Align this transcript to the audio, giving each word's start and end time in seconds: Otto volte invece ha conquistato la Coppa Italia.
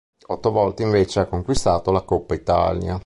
Otto 0.25 0.49
volte 0.49 0.81
invece 0.81 1.19
ha 1.19 1.27
conquistato 1.27 1.91
la 1.91 2.01
Coppa 2.01 2.33
Italia. 2.33 2.99